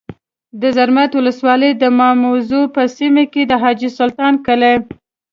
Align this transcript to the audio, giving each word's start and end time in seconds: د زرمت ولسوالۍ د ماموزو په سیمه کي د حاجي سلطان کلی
د 0.61 0.63
زرمت 0.75 1.11
ولسوالۍ 1.15 1.71
د 1.77 1.83
ماموزو 1.99 2.61
په 2.75 2.81
سیمه 2.97 3.23
کي 3.33 3.41
د 3.47 3.51
حاجي 3.61 3.89
سلطان 3.99 4.33
کلی 4.47 4.73